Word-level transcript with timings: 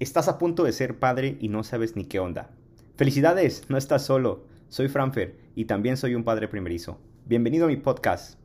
Estás 0.00 0.26
a 0.26 0.38
punto 0.38 0.64
de 0.64 0.72
ser 0.72 0.98
padre 0.98 1.36
y 1.40 1.46
no 1.46 1.62
sabes 1.62 1.94
ni 1.94 2.04
qué 2.04 2.18
onda. 2.18 2.50
Felicidades, 2.96 3.62
no 3.68 3.78
estás 3.78 4.04
solo. 4.04 4.42
Soy 4.68 4.88
Franfer 4.88 5.36
y 5.54 5.66
también 5.66 5.96
soy 5.96 6.16
un 6.16 6.24
padre 6.24 6.48
primerizo. 6.48 6.98
Bienvenido 7.26 7.66
a 7.66 7.68
mi 7.68 7.76
podcast. 7.76 8.36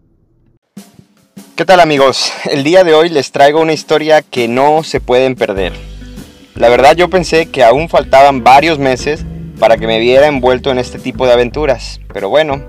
¿Qué 1.56 1.66
tal 1.66 1.80
amigos? 1.80 2.32
El 2.52 2.64
día 2.64 2.84
de 2.84 2.94
hoy 2.94 3.10
les 3.10 3.32
traigo 3.32 3.62
una 3.62 3.74
historia 3.74 4.22
que 4.22 4.48
no 4.48 4.84
se 4.84 5.02
pueden 5.02 5.34
perder. 5.34 5.74
La 6.54 6.70
verdad 6.70 6.96
yo 6.96 7.10
pensé 7.10 7.48
que 7.48 7.64
aún 7.64 7.90
faltaban 7.90 8.44
varios 8.44 8.78
meses 8.78 9.26
para 9.60 9.78
que 9.78 9.88
me 9.88 10.00
viera 10.00 10.28
envuelto 10.28 10.70
en 10.70 10.78
este 10.78 11.00
tipo 11.00 11.26
de 11.26 11.34
aventuras, 11.34 12.00
pero 12.14 12.30
bueno, 12.30 12.64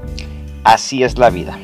así 0.64 1.04
es 1.04 1.18
la 1.18 1.28
vida. 1.28 1.58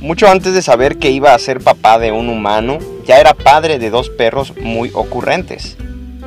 Mucho 0.00 0.28
antes 0.28 0.52
de 0.52 0.60
saber 0.60 0.98
que 0.98 1.10
iba 1.10 1.32
a 1.32 1.38
ser 1.38 1.60
papá 1.60 1.98
de 1.98 2.12
un 2.12 2.28
humano, 2.28 2.80
ya 3.06 3.18
era 3.18 3.32
padre 3.32 3.78
de 3.78 3.88
dos 3.88 4.10
perros 4.10 4.52
muy 4.58 4.90
ocurrentes. 4.92 5.78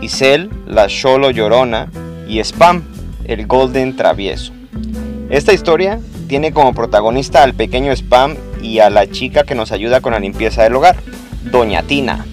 Isel, 0.05 0.49
la 0.67 0.87
Cholo 0.87 1.32
Llorona, 1.32 1.89
y 2.27 2.39
Spam, 2.39 2.83
el 3.25 3.46
Golden 3.47 3.96
Travieso. 3.96 4.54
Esta 5.29 5.54
historia 5.54 6.00
tiene 6.27 6.54
como 6.54 6.73
protagonista 6.73 7.43
al 7.43 7.54
pequeño 7.54 7.91
Spam 7.91 8.36
y 8.61 8.79
a 8.79 8.89
la 8.89 9.07
chica 9.10 9.43
que 9.43 9.55
nos 9.55 9.71
ayuda 9.71 10.01
con 10.01 10.13
la 10.13 10.19
limpieza 10.19 10.63
del 10.63 10.75
hogar, 10.75 10.96
Doña 11.43 11.83
Tina. 11.83 12.25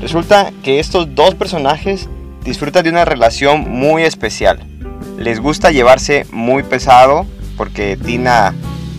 Resulta 0.00 0.52
que 0.62 0.80
estos 0.80 1.14
dos 1.14 1.34
personajes 1.34 2.08
disfrutan 2.44 2.84
de 2.84 2.90
una 2.90 3.04
relación 3.04 3.68
muy 3.70 4.02
especial. 4.02 4.60
Les 5.18 5.40
gusta 5.40 5.70
llevarse 5.70 6.26
muy 6.30 6.62
pesado 6.62 7.26
porque 7.56 7.96
Tina, 7.96 8.54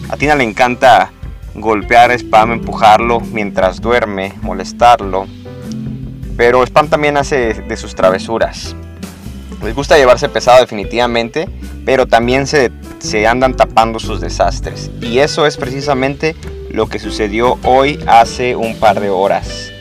a 0.09 0.17
Tina 0.17 0.35
le 0.35 0.43
encanta 0.43 1.11
golpear 1.53 2.11
a 2.11 2.15
Spam, 2.15 2.51
empujarlo 2.51 3.19
mientras 3.19 3.81
duerme, 3.81 4.33
molestarlo 4.41 5.27
pero 6.37 6.63
Spam 6.63 6.89
también 6.89 7.17
hace 7.17 7.53
de 7.53 7.77
sus 7.77 7.95
travesuras. 7.95 8.75
Les 9.63 9.73
gusta 9.73 9.97
llevarse 9.97 10.29
pesado 10.29 10.61
definitivamente, 10.61 11.49
pero 11.85 12.05
también 12.05 12.45
se, 12.45 12.71
se 12.99 13.25
andan 13.25 13.55
tapando 13.55 13.99
sus 13.99 14.21
desastres. 14.21 14.91
Y 15.01 15.19
eso 15.19 15.45
es 15.45 15.57
precisamente 15.57 16.35
lo 16.69 16.87
que 16.87 16.99
sucedió 16.99 17.57
hoy 17.63 17.99
hace 18.05 18.55
un 18.55 18.75
par 18.75 18.99
de 18.99 19.09
horas. 19.09 19.71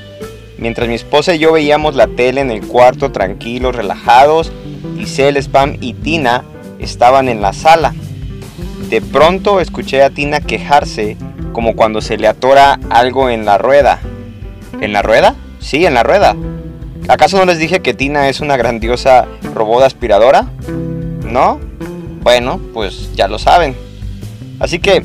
Mientras 0.59 0.89
mi 0.89 0.95
esposa 0.95 1.35
y 1.35 1.41
yo 1.41 1.53
veíamos 1.53 1.97
la 1.97 2.07
tele 2.07 2.41
en 2.41 2.51
el 2.51 2.67
cuarto 2.67 3.11
tranquilos, 3.11 3.75
relajados, 3.75 4.53
Isel, 4.97 5.37
Spam 5.37 5.77
y 5.81 5.95
Tina 5.95 6.45
estaban 6.79 7.29
en 7.29 7.43
la 7.43 7.53
sala. 7.53 7.95
De 8.89 9.01
pronto 9.01 9.61
escuché 9.61 10.03
a 10.03 10.11
Tina 10.11 10.41
quejarse 10.41 11.17
como 11.53 11.75
cuando 11.75 12.01
se 12.01 12.17
le 12.17 12.29
atora 12.29 12.79
algo 12.91 13.29
en 13.29 13.45
la 13.45 13.59
rueda. 13.59 14.01
¿En 14.81 14.93
la 14.93 15.03
rueda? 15.03 15.35
Sí, 15.65 15.87
en 15.87 15.95
la 15.95 16.03
rueda. 16.03 16.37
¿Acaso 17.09 17.39
no 17.39 17.47
les 17.47 17.59
dije 17.59 17.81
que 17.81 17.95
Tina 17.95 18.29
es 18.29 18.41
una 18.41 18.59
grandiosa 18.59 19.27
robot 19.55 19.83
aspiradora? 19.83 20.47
¿No? 21.25 21.59
Bueno, 22.21 22.61
pues 22.75 23.15
ya 23.15 23.29
lo 23.29 23.39
saben. 23.39 23.75
Así 24.61 24.79
que, 24.79 25.03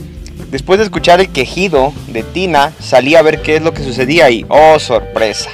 después 0.52 0.78
de 0.78 0.84
escuchar 0.84 1.22
el 1.22 1.30
quejido 1.30 1.94
de 2.10 2.24
Tina, 2.24 2.74
salí 2.78 3.16
a 3.16 3.22
ver 3.22 3.42
qué 3.42 3.56
es 3.56 3.62
lo 3.62 3.74
que 3.74 3.84
sucedía 3.84 4.30
y, 4.32 4.46
oh, 4.50 4.78
sorpresa. 4.80 5.50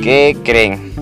¿Qué 0.00 0.36
creen? 0.44 0.92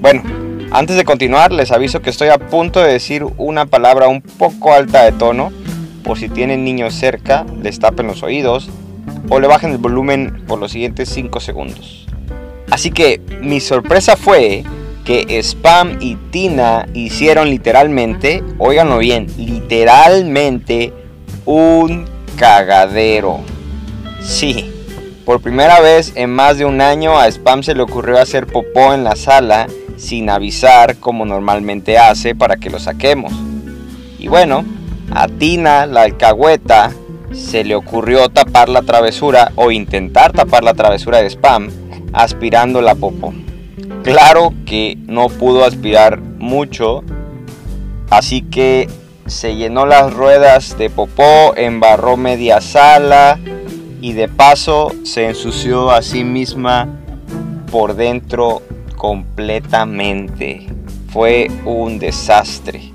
Bueno, 0.00 0.22
antes 0.70 0.96
de 0.96 1.04
continuar, 1.04 1.50
les 1.50 1.72
aviso 1.72 2.00
que 2.02 2.10
estoy 2.10 2.28
a 2.28 2.38
punto 2.38 2.80
de 2.80 2.92
decir 2.92 3.26
una 3.36 3.66
palabra 3.66 4.06
un 4.06 4.22
poco 4.22 4.72
alta 4.72 5.02
de 5.02 5.10
tono, 5.10 5.50
por 6.04 6.20
si 6.20 6.28
tienen 6.28 6.64
niños 6.64 6.94
cerca, 6.94 7.44
les 7.60 7.80
tapen 7.80 8.06
los 8.06 8.22
oídos 8.22 8.70
o 9.28 9.40
le 9.40 9.48
bajen 9.48 9.72
el 9.72 9.78
volumen 9.78 10.44
por 10.46 10.60
los 10.60 10.70
siguientes 10.70 11.08
5 11.08 11.40
segundos. 11.40 12.06
Así 12.70 12.90
que 12.90 13.20
mi 13.40 13.60
sorpresa 13.60 14.16
fue 14.16 14.64
que 15.04 15.42
Spam 15.42 15.98
y 16.00 16.14
Tina 16.30 16.86
hicieron 16.94 17.50
literalmente, 17.50 18.44
óiganlo 18.58 18.98
bien, 18.98 19.26
literalmente 19.36 20.92
un 21.46 22.06
cagadero. 22.36 23.40
Sí, 24.22 24.70
por 25.24 25.40
primera 25.40 25.80
vez 25.80 26.12
en 26.14 26.30
más 26.30 26.58
de 26.58 26.64
un 26.64 26.80
año 26.80 27.18
a 27.18 27.26
Spam 27.26 27.62
se 27.62 27.74
le 27.74 27.82
ocurrió 27.82 28.18
hacer 28.18 28.46
popó 28.46 28.94
en 28.94 29.02
la 29.02 29.16
sala 29.16 29.66
sin 29.96 30.30
avisar 30.30 30.96
como 30.96 31.24
normalmente 31.24 31.98
hace 31.98 32.34
para 32.34 32.56
que 32.56 32.70
lo 32.70 32.78
saquemos. 32.78 33.32
Y 34.18 34.28
bueno, 34.28 34.64
a 35.10 35.26
Tina, 35.26 35.86
la 35.86 36.02
alcahueta, 36.02 36.92
se 37.32 37.64
le 37.64 37.74
ocurrió 37.74 38.28
tapar 38.28 38.68
la 38.68 38.82
travesura 38.82 39.52
o 39.56 39.70
intentar 39.70 40.32
tapar 40.32 40.62
la 40.62 40.74
travesura 40.74 41.18
de 41.18 41.30
Spam 41.30 41.70
aspirando 42.12 42.80
la 42.80 42.94
popó. 42.94 43.32
Claro 44.02 44.52
que 44.66 44.96
no 45.06 45.28
pudo 45.28 45.64
aspirar 45.64 46.20
mucho, 46.20 47.02
así 48.08 48.42
que 48.42 48.88
se 49.26 49.56
llenó 49.56 49.86
las 49.86 50.12
ruedas 50.12 50.76
de 50.78 50.90
popó, 50.90 51.54
embarró 51.56 52.16
media 52.16 52.60
sala 52.60 53.38
y 54.00 54.12
de 54.14 54.28
paso 54.28 54.92
se 55.04 55.26
ensució 55.26 55.90
a 55.90 56.02
sí 56.02 56.24
misma 56.24 56.88
por 57.70 57.94
dentro 57.94 58.62
completamente. 58.96 60.66
Fue 61.12 61.48
un 61.64 61.98
desastre. 61.98 62.92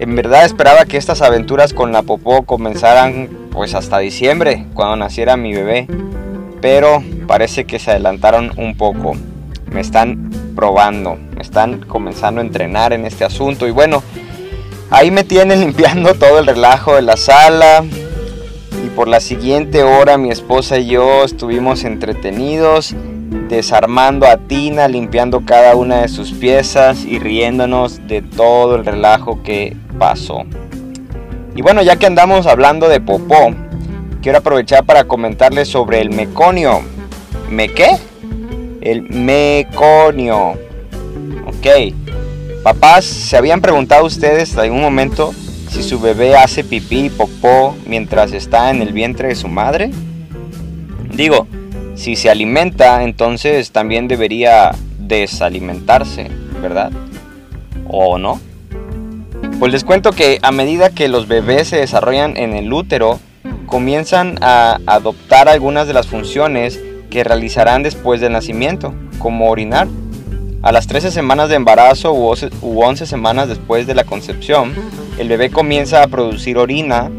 En 0.00 0.16
verdad 0.16 0.44
esperaba 0.44 0.86
que 0.86 0.96
estas 0.96 1.22
aventuras 1.22 1.72
con 1.72 1.92
la 1.92 2.02
popó 2.02 2.42
comenzaran 2.42 3.28
pues 3.52 3.74
hasta 3.74 3.98
diciembre, 3.98 4.66
cuando 4.74 4.96
naciera 4.96 5.36
mi 5.36 5.52
bebé 5.52 5.86
pero 6.64 7.02
parece 7.26 7.66
que 7.66 7.78
se 7.78 7.90
adelantaron 7.90 8.50
un 8.56 8.74
poco. 8.74 9.12
Me 9.70 9.82
están 9.82 10.30
probando, 10.56 11.18
me 11.36 11.42
están 11.42 11.80
comenzando 11.80 12.40
a 12.40 12.44
entrenar 12.44 12.94
en 12.94 13.04
este 13.04 13.22
asunto 13.22 13.68
y 13.68 13.70
bueno, 13.70 14.02
ahí 14.88 15.10
me 15.10 15.24
tienen 15.24 15.60
limpiando 15.66 16.14
todo 16.14 16.38
el 16.38 16.46
relajo 16.46 16.94
de 16.94 17.02
la 17.02 17.18
sala 17.18 17.84
y 18.82 18.88
por 18.96 19.08
la 19.08 19.20
siguiente 19.20 19.82
hora 19.82 20.16
mi 20.16 20.30
esposa 20.30 20.78
y 20.78 20.86
yo 20.86 21.24
estuvimos 21.24 21.84
entretenidos 21.84 22.94
desarmando 23.50 24.26
a 24.26 24.38
Tina, 24.38 24.88
limpiando 24.88 25.42
cada 25.44 25.76
una 25.76 26.00
de 26.00 26.08
sus 26.08 26.32
piezas 26.32 27.04
y 27.04 27.18
riéndonos 27.18 28.08
de 28.08 28.22
todo 28.22 28.76
el 28.76 28.86
relajo 28.86 29.42
que 29.42 29.76
pasó. 29.98 30.44
Y 31.54 31.60
bueno, 31.60 31.82
ya 31.82 31.96
que 31.96 32.06
andamos 32.06 32.46
hablando 32.46 32.88
de 32.88 33.02
popó, 33.02 33.54
quiero 34.24 34.38
aprovechar 34.38 34.86
para 34.86 35.04
comentarles 35.04 35.68
sobre 35.68 36.00
el 36.00 36.08
meconio. 36.08 36.80
¿Me 37.50 37.68
qué? 37.68 37.98
El 38.80 39.02
meconio. 39.02 40.54
Ok. 41.46 41.92
Papás, 42.62 43.04
¿se 43.04 43.36
habían 43.36 43.60
preguntado 43.60 44.06
ustedes 44.06 44.54
en 44.54 44.60
algún 44.60 44.80
momento 44.80 45.34
si 45.68 45.82
su 45.82 46.00
bebé 46.00 46.36
hace 46.36 46.64
pipí 46.64 47.04
y 47.04 47.10
popó 47.10 47.76
mientras 47.84 48.32
está 48.32 48.70
en 48.70 48.80
el 48.80 48.94
vientre 48.94 49.28
de 49.28 49.34
su 49.34 49.48
madre? 49.48 49.90
Digo, 51.12 51.46
si 51.94 52.16
se 52.16 52.30
alimenta, 52.30 53.02
entonces 53.02 53.72
también 53.72 54.08
debería 54.08 54.70
desalimentarse, 55.00 56.30
¿verdad? 56.62 56.90
¿O 57.86 58.16
no? 58.16 58.40
Pues 59.58 59.70
les 59.70 59.84
cuento 59.84 60.12
que 60.12 60.38
a 60.40 60.50
medida 60.50 60.88
que 60.88 61.08
los 61.08 61.28
bebés 61.28 61.68
se 61.68 61.76
desarrollan 61.76 62.38
en 62.38 62.54
el 62.54 62.72
útero, 62.72 63.20
comienzan 63.66 64.36
a 64.40 64.78
adoptar 64.86 65.48
algunas 65.48 65.86
de 65.86 65.94
las 65.94 66.06
funciones 66.06 66.80
que 67.10 67.24
realizarán 67.24 67.82
después 67.82 68.20
del 68.20 68.32
nacimiento, 68.32 68.94
como 69.18 69.50
orinar. 69.50 69.88
A 70.62 70.72
las 70.72 70.86
13 70.86 71.10
semanas 71.10 71.48
de 71.48 71.56
embarazo 71.56 72.12
u 72.14 72.82
11 72.82 73.06
semanas 73.06 73.48
después 73.48 73.86
de 73.86 73.94
la 73.94 74.04
concepción, 74.04 74.72
el 75.18 75.28
bebé 75.28 75.50
comienza 75.50 76.02
a 76.02 76.08
producir 76.08 76.56
orina 76.58 77.10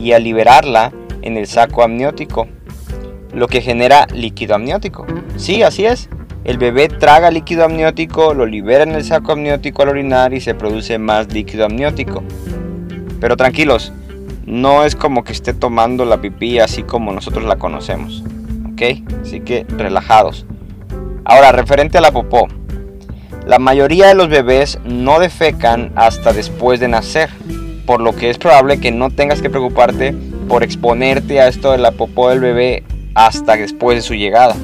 y 0.00 0.12
a 0.12 0.18
liberarla 0.18 0.92
en 1.22 1.36
el 1.36 1.46
saco 1.46 1.82
amniótico, 1.82 2.48
lo 3.32 3.48
que 3.48 3.60
genera 3.60 4.06
líquido 4.14 4.54
amniótico. 4.54 5.06
Sí, 5.36 5.62
así 5.62 5.84
es. 5.84 6.08
El 6.44 6.58
bebé 6.58 6.88
traga 6.88 7.30
líquido 7.30 7.64
amniótico, 7.64 8.34
lo 8.34 8.46
libera 8.46 8.82
en 8.82 8.92
el 8.92 9.04
saco 9.04 9.32
amniótico 9.32 9.82
al 9.82 9.90
orinar 9.90 10.34
y 10.34 10.40
se 10.40 10.54
produce 10.54 10.98
más 10.98 11.32
líquido 11.32 11.66
amniótico. 11.66 12.22
Pero 13.20 13.36
tranquilos, 13.36 13.92
no 14.52 14.84
es 14.84 14.94
como 14.94 15.24
que 15.24 15.32
esté 15.32 15.54
tomando 15.54 16.04
la 16.04 16.20
pipí 16.20 16.58
así 16.58 16.82
como 16.82 17.10
nosotros 17.10 17.44
la 17.44 17.56
conocemos. 17.56 18.22
¿Ok? 18.70 18.82
Así 19.22 19.40
que 19.40 19.64
relajados. 19.78 20.44
Ahora, 21.24 21.52
referente 21.52 21.96
a 21.96 22.02
la 22.02 22.12
popó. 22.12 22.48
La 23.46 23.58
mayoría 23.58 24.08
de 24.08 24.14
los 24.14 24.28
bebés 24.28 24.78
no 24.84 25.20
defecan 25.20 25.90
hasta 25.96 26.34
después 26.34 26.80
de 26.80 26.88
nacer, 26.88 27.30
por 27.86 28.02
lo 28.02 28.14
que 28.14 28.28
es 28.28 28.36
probable 28.36 28.78
que 28.78 28.92
no 28.92 29.08
tengas 29.08 29.40
que 29.40 29.48
preocuparte 29.48 30.14
por 30.48 30.62
exponerte 30.62 31.40
a 31.40 31.48
esto 31.48 31.72
de 31.72 31.78
la 31.78 31.92
popó 31.92 32.28
del 32.28 32.40
bebé 32.40 32.84
hasta 33.14 33.56
después 33.56 33.96
de 33.96 34.02
su 34.02 34.14
llegada. 34.14 34.54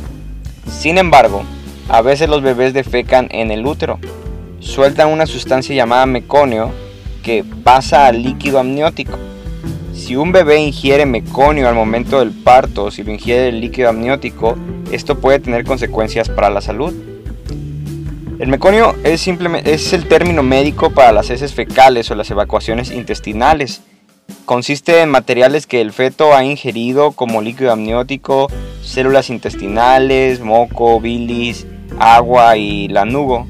Sin 0.70 0.99
embargo, 0.99 1.44
a 1.88 2.02
veces 2.02 2.29
los 2.29 2.43
bebés 2.43 2.75
defecan 2.75 3.29
en 3.31 3.50
el 3.50 3.64
útero. 3.64 3.99
Sueltan 4.61 5.08
una 5.08 5.25
sustancia 5.25 5.75
llamada 5.75 6.05
meconio 6.05 6.73
que 7.23 7.43
pasa 7.64 8.06
al 8.06 8.23
líquido 8.23 8.58
amniótico 8.58 9.19
si 9.98 10.16
un 10.16 10.32
bebé 10.32 10.58
ingiere 10.60 11.04
meconio 11.06 11.68
al 11.68 11.74
momento 11.74 12.20
del 12.20 12.30
parto, 12.30 12.90
si 12.90 13.02
lo 13.02 13.12
ingiere 13.12 13.48
el 13.48 13.60
líquido 13.60 13.88
amniótico, 13.88 14.56
esto 14.92 15.18
puede 15.18 15.40
tener 15.40 15.64
consecuencias 15.64 16.28
para 16.28 16.50
la 16.50 16.60
salud. 16.60 16.94
El 18.38 18.48
meconio 18.48 18.94
es, 19.02 19.20
simplemente, 19.20 19.74
es 19.74 19.92
el 19.92 20.06
término 20.06 20.44
médico 20.44 20.90
para 20.90 21.12
las 21.12 21.28
heces 21.30 21.52
fecales 21.52 22.10
o 22.10 22.14
las 22.14 22.30
evacuaciones 22.30 22.92
intestinales. 22.92 23.82
Consiste 24.44 25.02
en 25.02 25.10
materiales 25.10 25.66
que 25.66 25.80
el 25.80 25.92
feto 25.92 26.34
ha 26.34 26.44
ingerido 26.44 27.10
como 27.12 27.42
líquido 27.42 27.72
amniótico, 27.72 28.48
células 28.82 29.28
intestinales, 29.30 30.40
moco, 30.40 31.00
bilis, 31.00 31.66
agua 31.98 32.56
y 32.56 32.86
lanugo. 32.88 33.46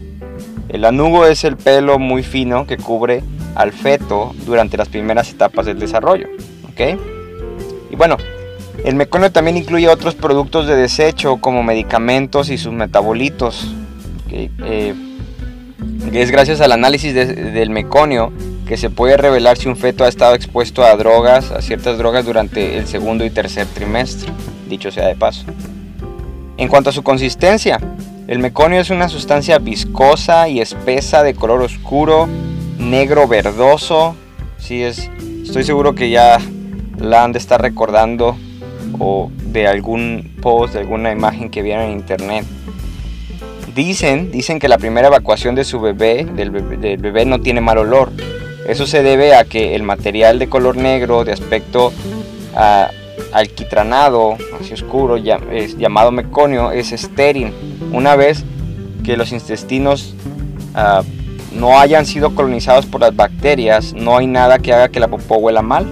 El 0.70 0.80
lanugo 0.80 1.26
es 1.26 1.44
el 1.44 1.56
pelo 1.56 1.98
muy 1.98 2.22
fino 2.22 2.66
que 2.66 2.78
cubre 2.78 3.22
al 3.58 3.72
feto 3.72 4.34
durante 4.46 4.76
las 4.78 4.88
primeras 4.88 5.28
etapas 5.31 5.66
del 5.66 5.78
desarrollo. 5.78 6.28
Y 7.90 7.96
bueno, 7.96 8.16
el 8.84 8.94
meconio 8.94 9.32
también 9.32 9.56
incluye 9.56 9.88
otros 9.88 10.14
productos 10.14 10.69
de 10.69 10.76
desecho 10.76 11.38
como 11.38 11.64
medicamentos 11.64 12.50
y 12.50 12.56
sus 12.56 12.72
metabolitos. 12.72 13.75
Eh, 14.31 14.94
es 16.12 16.31
gracias 16.31 16.60
al 16.60 16.70
análisis 16.70 17.12
del 17.14 17.70
meconio 17.70 18.32
que 18.64 18.76
se 18.76 18.90
puede 18.90 19.16
revelar 19.16 19.56
si 19.56 19.69
un 19.69 19.76
feto 19.76 20.04
ha 20.04 20.08
estado 20.08 20.34
expuesto 20.34 20.84
a 20.84 20.94
drogas, 20.96 21.50
a 21.50 21.61
ciertas 21.61 21.99
drogas 21.99 22.25
durante 22.25 22.78
el 22.78 22.87
segundo 22.87 23.25
y 23.25 23.31
tercer 23.31 23.66
trimestre, 23.66 24.31
dicho 24.69 24.93
sea 24.93 25.08
de 25.08 25.16
paso. 25.16 25.44
En 26.58 26.69
cuanto 26.69 26.90
a 26.90 26.93
su 26.93 27.02
consistencia, 27.02 27.81
el 28.28 28.38
meconio 28.38 28.81
es 28.81 28.90
una 28.90 29.08
sustancia 29.08 29.58
viscosa 29.58 30.49
y 30.49 30.61
espesa 30.61 31.25
de 31.25 31.34
color 31.34 31.62
oscuro, 31.62 32.28
negro 32.78 33.28
verdoso. 33.28 34.16
Sí, 34.58 34.82
es, 34.82 35.10
estoy 35.42 35.64
seguro 35.64 35.94
que 35.94 36.10
ya 36.10 36.38
la 36.98 37.25
han 37.25 37.32
de 37.32 37.38
estar 37.38 37.60
recordando 37.60 38.36
o 38.98 39.30
de 39.36 39.66
algún 39.66 40.36
post, 40.40 40.75
de 40.75 40.80
alguna 40.80 41.12
imagen 41.12 41.50
que 41.50 41.62
vieron 41.62 41.84
en 41.84 41.92
internet. 41.92 42.44
Dicen, 43.75 44.30
dicen 44.32 44.58
que 44.58 44.69
la 44.69 44.78
primera 44.78 45.08
evacuación 45.08 45.54
de 45.54 45.64
su 45.64 45.80
bebé, 45.80 46.25
del 46.25 46.50
bebé, 46.50 47.25
no 47.25 47.40
tiene 47.40 47.60
mal 47.60 47.78
olor. 47.78 48.10
Eso 48.66 48.86
se 48.86 49.02
debe 49.02 49.34
a 49.34 49.44
que 49.44 49.75
el 49.75 49.82
material 49.82 50.38
de 50.38 50.48
color 50.48 50.76
negro, 50.76 51.25
de 51.25 51.32
aspecto 51.32 51.92
ah, 52.54 52.90
alquitranado, 53.32 54.36
así 54.60 54.75
oscuro, 54.75 55.16
llamado 55.16 56.10
meconio, 56.10 56.72
es 56.72 56.92
estéril. 56.92 57.52
Una 57.92 58.16
vez 58.16 58.44
que 59.04 59.16
los 59.16 59.32
intestinos 59.32 60.14
ah, 60.75 61.02
no 61.52 61.78
hayan 61.78 62.06
sido 62.06 62.34
colonizados 62.34 62.86
por 62.86 63.00
las 63.00 63.14
bacterias, 63.14 63.94
no 63.94 64.16
hay 64.16 64.26
nada 64.26 64.58
que 64.58 64.72
haga 64.72 64.88
que 64.88 65.00
la 65.00 65.08
popó 65.08 65.36
huela 65.36 65.62
mal. 65.62 65.86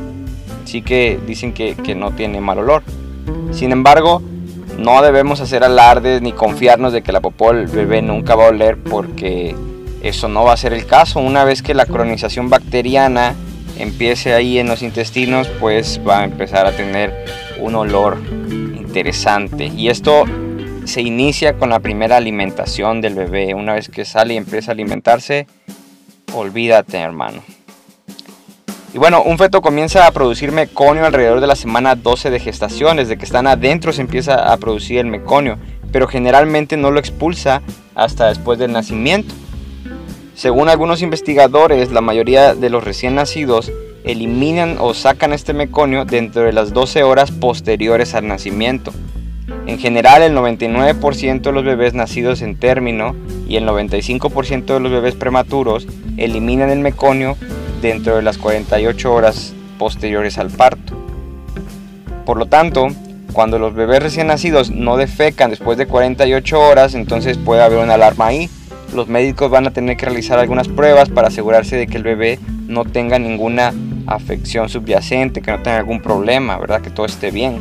Así 0.64 0.82
que 0.82 1.18
dicen 1.26 1.52
que, 1.52 1.76
que 1.76 1.94
no 1.94 2.10
tiene 2.10 2.40
mal 2.40 2.58
olor. 2.58 2.82
Sin 3.52 3.72
embargo, 3.72 4.20
no 4.78 5.00
debemos 5.02 5.40
hacer 5.40 5.64
alardes 5.64 6.22
ni 6.22 6.32
confiarnos 6.32 6.92
de 6.92 7.02
que 7.02 7.12
la 7.12 7.20
popó 7.20 7.52
del 7.52 7.66
bebé 7.66 8.02
nunca 8.02 8.34
va 8.34 8.46
a 8.46 8.48
oler 8.48 8.76
porque 8.76 9.54
eso 10.02 10.28
no 10.28 10.44
va 10.44 10.52
a 10.52 10.56
ser 10.56 10.72
el 10.72 10.86
caso. 10.86 11.20
Una 11.20 11.44
vez 11.44 11.62
que 11.62 11.74
la 11.74 11.86
colonización 11.86 12.50
bacteriana 12.50 13.34
empiece 13.78 14.34
ahí 14.34 14.58
en 14.58 14.68
los 14.68 14.82
intestinos, 14.82 15.48
pues 15.60 16.00
va 16.06 16.20
a 16.20 16.24
empezar 16.24 16.66
a 16.66 16.72
tener 16.72 17.26
un 17.60 17.74
olor 17.74 18.18
interesante. 18.76 19.66
Y 19.66 19.88
esto 19.88 20.24
se 20.86 21.02
inicia 21.02 21.58
con 21.58 21.70
la 21.70 21.80
primera 21.80 22.16
alimentación 22.16 23.00
del 23.00 23.14
bebé. 23.14 23.54
Una 23.54 23.74
vez 23.74 23.88
que 23.88 24.04
sale 24.04 24.34
y 24.34 24.36
empieza 24.36 24.70
a 24.70 24.74
alimentarse, 24.74 25.46
olvídate 26.32 26.98
hermano. 26.98 27.42
Y 28.94 28.98
bueno, 28.98 29.22
un 29.22 29.36
feto 29.36 29.60
comienza 29.60 30.06
a 30.06 30.10
producir 30.12 30.52
meconio 30.52 31.04
alrededor 31.04 31.40
de 31.40 31.46
la 31.46 31.56
semana 31.56 31.96
12 31.96 32.30
de 32.30 32.40
gestación. 32.40 32.96
Desde 32.96 33.18
que 33.18 33.24
están 33.24 33.46
adentro 33.46 33.92
se 33.92 34.00
empieza 34.00 34.52
a 34.52 34.56
producir 34.56 34.98
el 34.98 35.06
meconio, 35.06 35.58
pero 35.92 36.06
generalmente 36.06 36.76
no 36.76 36.90
lo 36.90 37.00
expulsa 37.00 37.62
hasta 37.94 38.28
después 38.28 38.58
del 38.58 38.72
nacimiento. 38.72 39.34
Según 40.34 40.68
algunos 40.68 41.02
investigadores, 41.02 41.90
la 41.92 42.00
mayoría 42.00 42.54
de 42.54 42.70
los 42.70 42.84
recién 42.84 43.16
nacidos 43.16 43.72
eliminan 44.04 44.76
o 44.78 44.94
sacan 44.94 45.32
este 45.32 45.52
meconio 45.52 46.04
dentro 46.04 46.42
de 46.42 46.52
las 46.52 46.72
12 46.72 47.02
horas 47.02 47.32
posteriores 47.32 48.14
al 48.14 48.28
nacimiento. 48.28 48.92
En 49.66 49.78
general, 49.78 50.22
el 50.22 50.36
99% 50.36 51.40
de 51.40 51.52
los 51.52 51.64
bebés 51.64 51.94
nacidos 51.94 52.40
en 52.42 52.56
término 52.56 53.14
y 53.48 53.56
el 53.56 53.66
95% 53.66 54.64
de 54.64 54.80
los 54.80 54.92
bebés 54.92 55.14
prematuros 55.14 55.86
eliminan 56.16 56.70
el 56.70 56.78
meconio 56.78 57.36
dentro 57.82 58.16
de 58.16 58.22
las 58.22 58.38
48 58.38 59.12
horas 59.12 59.54
posteriores 59.78 60.38
al 60.38 60.50
parto. 60.50 60.96
Por 62.24 62.38
lo 62.38 62.46
tanto, 62.46 62.88
cuando 63.32 63.58
los 63.58 63.74
bebés 63.74 64.02
recién 64.02 64.28
nacidos 64.28 64.70
no 64.70 64.96
defecan 64.96 65.50
después 65.50 65.76
de 65.78 65.86
48 65.86 66.60
horas, 66.60 66.94
entonces 66.94 67.36
puede 67.36 67.62
haber 67.62 67.78
una 67.78 67.94
alarma 67.94 68.26
ahí 68.26 68.48
los 68.96 69.08
médicos 69.08 69.50
van 69.50 69.66
a 69.66 69.70
tener 69.72 69.96
que 69.96 70.06
realizar 70.06 70.38
algunas 70.38 70.68
pruebas 70.68 71.10
para 71.10 71.28
asegurarse 71.28 71.76
de 71.76 71.86
que 71.86 71.96
el 71.96 72.02
bebé 72.02 72.38
no 72.66 72.84
tenga 72.84 73.18
ninguna 73.18 73.72
afección 74.06 74.68
subyacente, 74.68 75.42
que 75.42 75.50
no 75.50 75.62
tenga 75.62 75.78
algún 75.78 76.00
problema, 76.00 76.58
¿verdad? 76.58 76.80
Que 76.80 76.90
todo 76.90 77.06
esté 77.06 77.30
bien. 77.30 77.60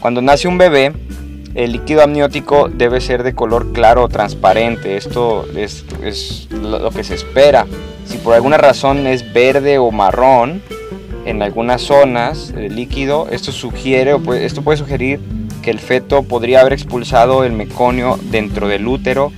Cuando 0.00 0.22
nace 0.22 0.46
un 0.46 0.58
bebé, 0.58 0.92
el 1.54 1.72
líquido 1.72 2.02
amniótico 2.02 2.68
debe 2.68 3.00
ser 3.00 3.24
de 3.24 3.34
color 3.34 3.72
claro 3.72 4.04
o 4.04 4.08
transparente. 4.08 4.96
Esto 4.96 5.46
es, 5.56 5.84
lo 6.50 6.90
que 6.90 7.02
se 7.02 7.14
espera. 7.14 7.66
Si 8.06 8.18
por 8.18 8.34
alguna 8.34 8.58
razón 8.58 9.06
es 9.06 9.32
verde 9.32 9.78
o 9.78 9.90
marrón 9.90 10.62
en 11.24 11.42
algunas 11.42 11.82
zonas 11.82 12.54
el 12.56 12.76
líquido, 12.76 13.26
esto 13.30 13.50
sugiere 13.52 14.16
esto 14.40 14.62
puede 14.62 14.78
sugerir 14.78 15.20
que 15.62 15.70
el 15.70 15.80
feto 15.80 16.22
podría 16.22 16.60
haber 16.60 16.74
expulsado 16.74 17.44
el 17.44 17.52
meconio 17.52 18.18
dentro 18.30 18.68
del 18.68 18.86
útero 18.86 19.32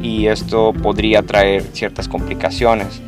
y 0.00 0.28
esto 0.28 0.72
podría 0.72 1.22
traer 1.22 1.64
ciertas 1.72 2.06
complicaciones. 2.06 3.02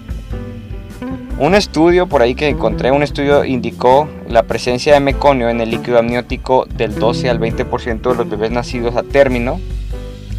Un 1.41 1.55
estudio 1.55 2.09
por 2.09 2.21
ahí 2.21 2.35
que 2.35 2.49
encontré, 2.49 2.91
un 2.91 3.05
estudio 3.05 3.45
indicó 3.45 4.09
la 4.29 4.43
presencia 4.43 4.95
de 4.95 4.99
meconio 4.99 5.49
en 5.49 5.61
el 5.61 5.71
líquido 5.71 6.01
amniótico 6.01 6.67
del 6.67 6.99
12 6.99 7.31
al 7.31 7.39
20% 7.39 8.11
de 8.11 8.15
los 8.17 8.29
bebés 8.29 8.51
nacidos 8.51 8.97
a 8.97 9.05
término 9.05 9.61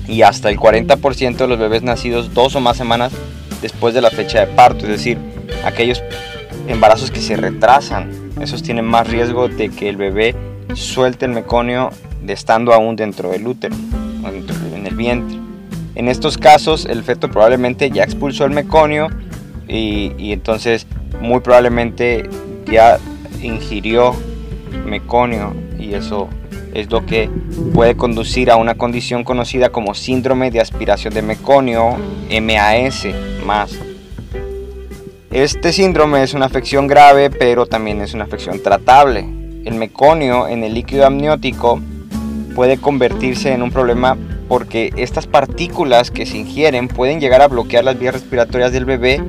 y 0.10 0.24
hasta 0.24 0.50
el 0.50 0.60
40% 0.60 1.38
de 1.38 1.48
los 1.48 1.58
bebés 1.58 1.84
nacidos 1.84 2.34
dos 2.34 2.54
o 2.56 2.60
más 2.60 2.76
semanas 2.76 3.14
después 3.62 3.94
de 3.94 4.02
la 4.02 4.10
fecha 4.10 4.42
de 4.42 4.48
parto, 4.48 4.86
es 4.86 4.92
decir, 4.92 5.18
aquellos 5.64 6.04
embarazos 6.68 7.12
que 7.12 7.22
se 7.22 7.38
retrasan, 7.38 8.12
esos 8.42 8.62
tienen 8.62 8.84
más 8.84 9.08
riesgo 9.08 9.48
de 9.48 9.70
que 9.70 9.88
el 9.88 9.96
bebé 9.96 10.36
suelte 10.74 11.26
el 11.26 11.32
meconio 11.32 11.92
de 12.22 12.34
estando 12.34 12.74
aún 12.74 12.98
dentro 12.98 13.30
del 13.32 13.48
útero, 13.48 13.76
en 14.76 14.86
el 14.86 14.96
vientre. 14.96 15.40
En 15.96 16.10
estos 16.10 16.38
casos 16.38 16.86
el 16.86 17.04
feto 17.04 17.30
probablemente 17.30 17.90
ya 17.90 18.04
expulsó 18.04 18.44
el 18.44 18.52
meconio 18.52 19.08
y, 19.70 20.34
entonces 20.34 20.88
muy 21.22 21.40
probablemente 21.42 22.28
ya 22.66 22.98
ingirió 23.42 24.16
meconio 24.86 25.54
y 25.78 25.94
eso 25.94 26.28
es 26.74 26.90
lo 26.92 27.06
que 27.06 27.30
puede 27.74 27.96
conducir 27.96 28.52
a 28.52 28.58
una 28.58 28.76
condición 28.76 29.24
conocida 29.24 29.70
como 29.70 29.94
síndrome 29.94 30.52
de 30.52 30.60
aspiración 30.60 31.14
de 31.14 31.22
meconio, 31.22 31.96
MAS. 32.42 33.80
Este 35.32 35.72
síndrome 35.72 36.24
es 36.24 36.34
una 36.34 36.46
afección 36.46 36.88
grave, 36.88 37.30
pero 37.30 37.66
también 37.66 38.02
es 38.02 38.14
una 38.14 38.24
afección 38.24 38.62
tratable. 38.62 39.22
El 39.66 39.76
meconio 39.76 40.48
en 40.48 40.64
el 40.64 40.74
líquido 40.74 41.06
amniótico 41.06 41.80
puede 42.56 42.78
convertirse 42.78 43.54
en 43.54 43.62
un 43.62 43.72
problema 43.72 44.18
porque 44.48 44.92
estas 44.98 45.28
partículas 45.28 46.10
que 46.12 46.26
se 46.26 46.38
ingieren 46.38 46.88
pueden 46.88 47.20
llegar 47.20 47.42
a 47.42 47.48
bloquear 47.48 47.84
las 47.84 48.00
vías 48.00 48.16
respiratorias 48.16 48.72
del 48.72 48.86
bebé 48.86 49.22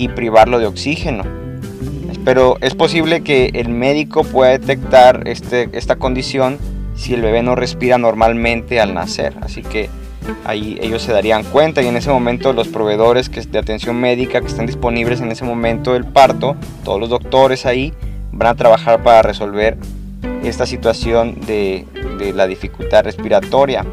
y 0.00 0.08
privarlo 0.08 0.58
de 0.58 0.66
oxígeno. 0.66 1.24
Pero 2.24 2.56
es 2.60 2.74
posible 2.74 3.20
que 3.20 3.50
el 3.54 3.68
médico 3.68 4.24
pueda 4.24 4.52
detectar 4.52 5.28
este, 5.28 5.68
esta 5.72 5.96
condición 5.96 6.58
si 6.94 7.14
el 7.14 7.22
bebé 7.22 7.42
no 7.42 7.54
respira 7.54 7.98
normalmente 7.98 8.80
al 8.80 8.94
nacer. 8.94 9.36
Así 9.42 9.62
que 9.62 9.90
ahí 10.44 10.78
ellos 10.80 11.02
se 11.02 11.12
darían 11.12 11.44
cuenta 11.44 11.82
y 11.82 11.86
en 11.86 11.96
ese 11.96 12.10
momento 12.10 12.52
los 12.52 12.68
proveedores 12.68 13.28
que, 13.28 13.42
de 13.42 13.58
atención 13.58 14.00
médica 14.00 14.40
que 14.40 14.46
están 14.46 14.66
disponibles 14.66 15.20
en 15.20 15.30
ese 15.32 15.44
momento 15.44 15.92
del 15.92 16.06
parto, 16.06 16.56
todos 16.82 16.98
los 16.98 17.10
doctores 17.10 17.66
ahí, 17.66 17.92
van 18.32 18.48
a 18.48 18.54
trabajar 18.54 19.02
para 19.02 19.20
resolver 19.20 19.76
esta 20.42 20.64
situación 20.66 21.40
de, 21.46 21.84
de 22.18 22.32
la 22.32 22.46
dificultad 22.46 23.04
respiratoria 23.04 23.84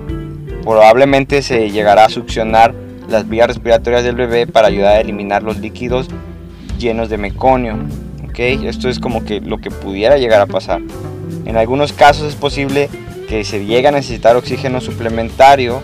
probablemente 0.67 1.41
se 1.41 1.71
llegará 1.71 2.05
a 2.05 2.09
succionar 2.09 2.75
las 3.09 3.27
vías 3.27 3.47
respiratorias 3.47 4.03
del 4.03 4.15
bebé 4.15 4.47
para 4.47 4.67
ayudar 4.67 4.95
a 4.95 4.99
eliminar 5.01 5.43
los 5.43 5.57
líquidos 5.59 6.07
llenos 6.77 7.09
de 7.09 7.17
meconio. 7.17 7.77
¿okay? 8.27 8.67
Esto 8.67 8.89
es 8.89 8.99
como 8.99 9.23
que 9.25 9.41
lo 9.41 9.59
que 9.59 9.71
pudiera 9.71 10.17
llegar 10.17 10.41
a 10.41 10.45
pasar. 10.45 10.81
En 11.45 11.57
algunos 11.57 11.93
casos 11.93 12.27
es 12.27 12.35
posible 12.35 12.89
que 13.29 13.43
se 13.43 13.65
llegue 13.65 13.87
a 13.87 13.91
necesitar 13.91 14.35
oxígeno 14.35 14.81
suplementario 14.81 15.81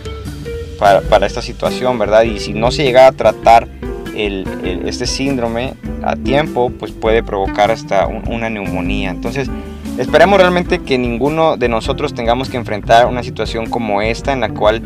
para, 0.79 1.25
esta 1.25 1.41
situación, 1.41 1.97
¿verdad? 1.97 2.23
Y 2.23 2.39
si 2.39 2.53
no 2.53 2.71
se 2.71 2.83
llega 2.83 3.07
a 3.07 3.11
tratar 3.13 3.67
este 4.15 5.07
síndrome 5.07 5.73
a 6.03 6.15
tiempo, 6.15 6.71
pues 6.77 6.91
puede 6.91 7.23
provocar 7.23 7.71
hasta 7.71 8.07
una 8.07 8.49
neumonía. 8.49 9.09
Entonces, 9.09 9.49
Esperemos 9.97 10.39
realmente 10.39 10.79
que 10.79 10.97
ninguno 10.97 11.55
de 11.55 11.69
nosotros 11.69 12.15
tengamos 12.15 12.49
que 12.49 12.57
enfrentar 12.57 13.05
una 13.05 13.21
situación 13.21 13.69
como 13.69 14.01
esta 14.01 14.33
en 14.33 14.39
la 14.39 14.49
cual 14.49 14.81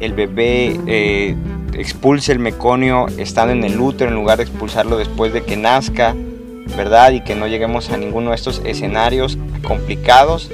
el 0.00 0.14
bebé 0.14 0.80
eh, 0.86 1.36
expulse 1.78 2.32
el 2.32 2.38
meconio 2.38 3.06
estando 3.18 3.52
en 3.52 3.64
el 3.64 3.78
útero 3.80 4.10
en 4.10 4.16
lugar 4.16 4.38
de 4.38 4.44
expulsarlo 4.44 4.96
después 4.96 5.32
de 5.32 5.44
que 5.44 5.56
nazca, 5.56 6.14
¿verdad? 6.76 7.12
Y 7.12 7.22
que 7.22 7.34
no 7.34 7.46
lleguemos 7.46 7.90
a 7.90 7.96
ninguno 7.96 8.30
de 8.30 8.36
estos 8.36 8.62
escenarios 8.64 9.38
complicados. 9.62 10.50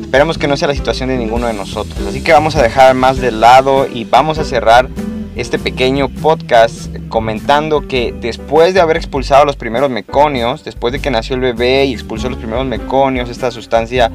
Esperemos 0.00 0.38
que 0.38 0.46
no 0.46 0.56
sea 0.56 0.68
la 0.68 0.74
situación 0.74 1.08
de 1.08 1.18
ninguno 1.18 1.46
de 1.46 1.54
nosotros. 1.54 1.98
Así 2.06 2.22
que 2.22 2.32
vamos 2.32 2.56
a 2.56 2.62
dejar 2.62 2.94
más 2.94 3.18
de 3.18 3.32
lado 3.32 3.86
y 3.92 4.04
vamos 4.04 4.38
a 4.38 4.44
cerrar 4.44 4.88
este 5.34 5.58
pequeño 5.58 6.08
podcast 6.08 6.94
comentando 7.08 7.88
que 7.88 8.14
después 8.20 8.74
de 8.74 8.80
haber 8.80 8.96
expulsado 8.96 9.44
los 9.44 9.56
primeros 9.56 9.90
meconios, 9.90 10.64
después 10.64 10.92
de 10.92 11.00
que 11.00 11.10
nació 11.10 11.34
el 11.34 11.40
bebé 11.40 11.86
y 11.86 11.92
expulsó 11.92 12.28
los 12.28 12.38
primeros 12.38 12.66
meconios, 12.66 13.28
esta 13.28 13.50
sustancia 13.50 14.12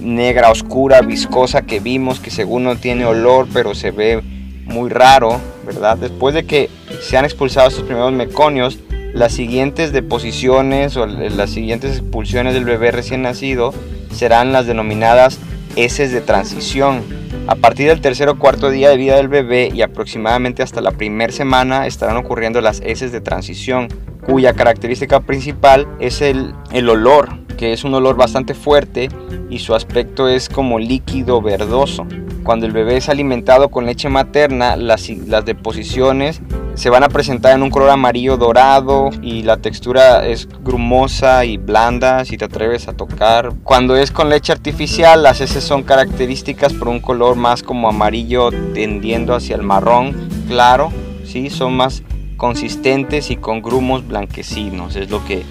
negra, 0.00 0.50
oscura, 0.50 1.00
viscosa 1.00 1.62
que 1.62 1.80
vimos, 1.80 2.20
que 2.20 2.30
según 2.30 2.64
no 2.64 2.76
tiene 2.76 3.06
olor, 3.06 3.48
pero 3.52 3.74
se 3.74 3.90
ve 3.90 4.22
muy 4.68 4.90
raro, 4.90 5.40
¿verdad? 5.66 5.96
Después 5.96 6.34
de 6.34 6.44
que 6.44 6.70
se 7.00 7.16
han 7.16 7.24
expulsado 7.24 7.68
estos 7.68 7.84
primeros 7.84 8.12
meconios, 8.12 8.78
las 9.14 9.32
siguientes 9.32 9.92
deposiciones 9.92 10.96
o 10.96 11.06
las 11.06 11.50
siguientes 11.50 11.98
expulsiones 11.98 12.54
del 12.54 12.64
bebé 12.64 12.92
recién 12.92 13.22
nacido 13.22 13.72
serán 14.12 14.52
las 14.52 14.66
denominadas 14.66 15.38
heces 15.76 16.12
de 16.12 16.20
transición. 16.20 17.02
A 17.46 17.54
partir 17.54 17.88
del 17.88 18.02
tercer 18.02 18.28
o 18.28 18.38
cuarto 18.38 18.70
día 18.70 18.90
de 18.90 18.98
vida 18.98 19.16
del 19.16 19.28
bebé 19.28 19.70
y 19.72 19.80
aproximadamente 19.80 20.62
hasta 20.62 20.82
la 20.82 20.92
primera 20.92 21.32
semana 21.32 21.86
estarán 21.86 22.18
ocurriendo 22.18 22.60
las 22.60 22.80
heces 22.80 23.10
de 23.10 23.22
transición, 23.22 23.88
cuya 24.26 24.52
característica 24.52 25.20
principal 25.20 25.88
es 25.98 26.20
el, 26.20 26.52
el 26.72 26.90
olor, 26.90 27.30
que 27.56 27.72
es 27.72 27.84
un 27.84 27.94
olor 27.94 28.16
bastante 28.16 28.52
fuerte 28.52 29.08
y 29.48 29.60
su 29.60 29.74
aspecto 29.74 30.28
es 30.28 30.50
como 30.50 30.78
líquido 30.78 31.40
verdoso. 31.40 32.06
Cuando 32.48 32.64
el 32.64 32.72
bebé 32.72 32.96
es 32.96 33.10
alimentado 33.10 33.68
con 33.68 33.84
leche 33.84 34.08
materna, 34.08 34.74
las, 34.74 35.10
las 35.10 35.44
deposiciones 35.44 36.40
se 36.76 36.88
van 36.88 37.04
a 37.04 37.10
presentar 37.10 37.54
en 37.54 37.62
un 37.62 37.68
color 37.68 37.90
amarillo 37.90 38.38
dorado 38.38 39.10
y 39.20 39.42
la 39.42 39.58
textura 39.58 40.26
es 40.26 40.48
grumosa 40.64 41.44
y 41.44 41.58
blanda 41.58 42.24
si 42.24 42.38
te 42.38 42.46
atreves 42.46 42.88
a 42.88 42.94
tocar. 42.94 43.52
Cuando 43.64 43.96
es 43.96 44.10
con 44.10 44.30
leche 44.30 44.50
artificial, 44.50 45.22
las 45.22 45.42
heces 45.42 45.62
son 45.62 45.82
características 45.82 46.72
por 46.72 46.88
un 46.88 47.00
color 47.00 47.36
más 47.36 47.62
como 47.62 47.86
amarillo 47.86 48.48
tendiendo 48.72 49.34
hacia 49.34 49.54
el 49.54 49.62
marrón 49.62 50.16
claro, 50.48 50.90
¿sí? 51.26 51.50
son 51.50 51.76
más 51.76 52.02
consistentes 52.38 53.30
y 53.30 53.36
con 53.36 53.60
grumos 53.60 54.08
blanquecinos, 54.08 54.96
es 54.96 55.10
lo 55.10 55.22
que, 55.26 55.42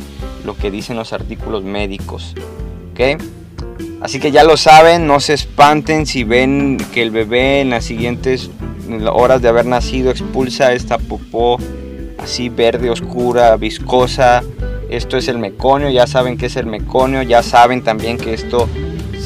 lo 0.43 0.57
que 0.57 0.71
dicen 0.71 0.97
los 0.97 1.13
artículos 1.13 1.63
médicos. 1.63 2.33
¿okay? 2.91 3.17
Así 4.01 4.19
que 4.19 4.31
ya 4.31 4.43
lo 4.43 4.57
saben, 4.57 5.07
no 5.07 5.19
se 5.19 5.33
espanten 5.33 6.05
si 6.05 6.23
ven 6.23 6.77
que 6.93 7.01
el 7.01 7.11
bebé 7.11 7.61
en 7.61 7.71
las 7.71 7.85
siguientes 7.85 8.51
horas 9.11 9.41
de 9.41 9.49
haber 9.49 9.65
nacido 9.65 10.11
expulsa 10.11 10.73
esta 10.73 10.97
popó 10.97 11.57
así 12.17 12.49
verde 12.49 12.89
oscura, 12.89 13.55
viscosa. 13.57 14.43
Esto 14.89 15.17
es 15.17 15.27
el 15.27 15.37
meconio, 15.37 15.89
ya 15.89 16.07
saben 16.07 16.37
que 16.37 16.45
es 16.45 16.55
el 16.55 16.65
meconio, 16.65 17.21
ya 17.21 17.43
saben 17.43 17.83
también 17.83 18.17
que 18.17 18.33
esto 18.33 18.69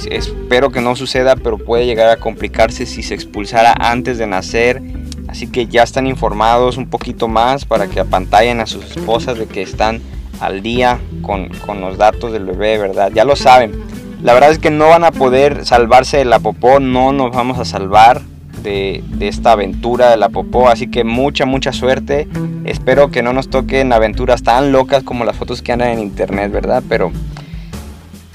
espero 0.09 0.71
que 0.71 0.81
no 0.81 0.95
suceda, 0.95 1.35
pero 1.35 1.57
puede 1.57 1.85
llegar 1.85 2.09
a 2.09 2.17
complicarse 2.17 2.85
si 2.85 3.03
se 3.03 3.13
expulsara 3.13 3.73
antes 3.77 4.17
de 4.17 4.27
nacer. 4.27 4.81
Así 5.27 5.47
que 5.47 5.67
ya 5.67 5.83
están 5.83 6.07
informados 6.07 6.77
un 6.77 6.89
poquito 6.89 7.27
más 7.27 7.65
para 7.65 7.87
que 7.87 7.99
apantallen 7.99 8.59
a 8.59 8.65
sus 8.65 8.85
esposas 8.85 9.37
de 9.37 9.47
que 9.47 9.61
están 9.61 10.01
al 10.39 10.61
día 10.61 10.99
con, 11.21 11.49
con 11.65 11.79
los 11.79 11.97
datos 11.97 12.33
del 12.33 12.45
bebé, 12.45 12.77
¿verdad? 12.77 13.11
Ya 13.13 13.23
lo 13.23 13.35
saben. 13.35 13.90
La 14.23 14.33
verdad 14.33 14.51
es 14.51 14.59
que 14.59 14.69
no 14.69 14.89
van 14.89 15.03
a 15.03 15.11
poder 15.11 15.65
salvarse 15.65 16.17
de 16.17 16.25
la 16.25 16.39
popó, 16.39 16.79
no 16.79 17.11
nos 17.11 17.31
vamos 17.31 17.57
a 17.57 17.65
salvar 17.65 18.21
de, 18.61 19.03
esta 19.19 19.53
aventura 19.53 20.11
de 20.11 20.17
la 20.17 20.29
popó. 20.29 20.69
Así 20.69 20.89
que 20.89 21.03
mucha, 21.03 21.45
mucha 21.45 21.73
suerte. 21.73 22.27
Espero 22.63 23.09
que 23.09 23.23
no 23.23 23.33
nos 23.33 23.49
toquen 23.49 23.91
aventuras 23.93 24.43
tan 24.43 24.71
locas 24.71 25.03
como 25.03 25.25
las 25.25 25.35
fotos 25.35 25.63
que 25.63 25.71
andan 25.71 25.89
en 25.89 25.99
internet, 25.99 26.51
¿verdad? 26.51 26.83
Pero 26.87 27.11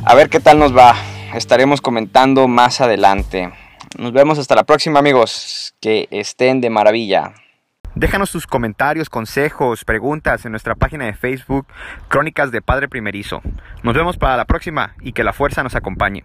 a 0.05 0.15
ver 0.15 0.29
qué 0.29 0.41
tal 0.41 0.59
nos 0.59 0.77
va. 0.77 0.97
Estaremos 1.35 1.81
comentando 1.81 2.49
más 2.49 2.81
adelante. 2.81 3.53
Nos 3.97 4.13
vemos 4.13 4.39
hasta 4.39 4.57
la 4.57 4.65
próxima 4.65 4.99
amigos. 4.99 5.75
Que 5.81 6.09
estén 6.11 6.61
de 6.61 6.71
maravilla. 6.71 7.33
Déjanos 7.97 8.31
tus 8.31 8.47
comentarios, 8.47 9.09
consejos, 9.09 9.87
preguntas 9.87 10.45
en 10.45 10.51
nuestra 10.51 10.75
página 10.75 11.07
de 11.07 11.15
Facebook 11.15 11.67
Crónicas 12.09 12.51
de 12.51 12.61
Padre 12.61 12.89
Primerizo. 12.91 13.41
Nos 13.83 13.95
vemos 13.95 14.19
para 14.19 14.37
la 14.37 14.45
próxima 14.45 14.95
y 15.01 15.15
que 15.15 15.25
la 15.25 15.33
fuerza 15.33 15.63
nos 15.63 15.77
acompañe. 15.77 16.23